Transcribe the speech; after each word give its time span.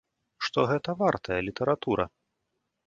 Што 0.45 0.59
гэта 0.71 0.95
вартая 1.03 1.39
літаратура. 1.51 2.03